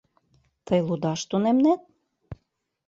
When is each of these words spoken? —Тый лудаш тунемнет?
—Тый 0.65 0.79
лудаш 0.87 1.21
тунемнет? 1.29 1.81